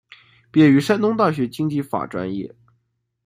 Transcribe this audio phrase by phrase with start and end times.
[0.49, 2.55] 毕业于山东大学经济法专业。